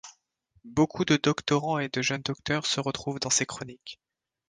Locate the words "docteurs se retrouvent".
2.25-3.19